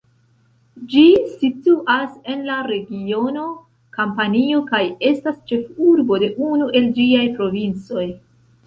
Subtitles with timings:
[0.93, 1.03] Ĝi
[1.41, 3.45] situas en la regiono
[3.99, 4.83] Kampanio kaj
[5.15, 8.11] estas ĉefurbo de unu el ĝiaj provincoj.